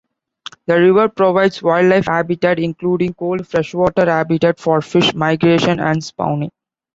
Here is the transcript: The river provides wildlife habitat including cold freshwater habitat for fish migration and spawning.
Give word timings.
The 0.65 0.79
river 0.81 1.09
provides 1.09 1.61
wildlife 1.61 2.05
habitat 2.07 2.57
including 2.57 3.13
cold 3.13 3.47
freshwater 3.47 4.09
habitat 4.09 4.59
for 4.59 4.81
fish 4.81 5.13
migration 5.13 5.79
and 5.79 6.03
spawning. 6.03 6.49